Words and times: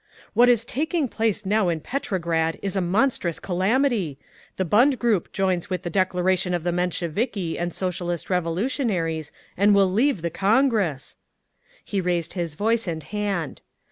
"What 0.33 0.49
is 0.49 0.65
taking 0.65 1.07
place 1.07 1.45
now 1.45 1.69
in 1.69 1.79
Petrograd 1.79 2.57
is 2.63 2.75
a 2.75 2.81
monstrous 2.81 3.39
calamity! 3.39 4.17
The 4.55 4.65
Bund 4.65 4.97
group 4.97 5.31
joins 5.31 5.69
with 5.69 5.83
the 5.83 5.91
declaration 5.91 6.55
of 6.55 6.63
the 6.63 6.71
Mensheviki 6.71 7.55
and 7.59 7.71
Socialist 7.71 8.27
Revolutionaries 8.27 9.31
and 9.55 9.75
will 9.75 9.91
leave 9.93 10.23
the 10.23 10.31
Congress!" 10.31 11.17
He 11.85 12.01
raised 12.01 12.33
his 12.33 12.55
voice 12.55 12.87
and 12.87 13.03
hand. 13.03 13.61